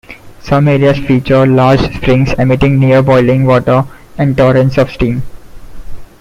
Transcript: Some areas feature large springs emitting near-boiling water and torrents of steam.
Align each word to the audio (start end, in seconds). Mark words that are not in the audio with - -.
Some 0.41 0.67
areas 0.67 0.97
feature 0.97 1.45
large 1.45 1.81
springs 1.95 2.33
emitting 2.39 2.79
near-boiling 2.79 3.45
water 3.45 3.85
and 4.17 4.35
torrents 4.35 4.79
of 4.79 4.89
steam. 4.89 5.21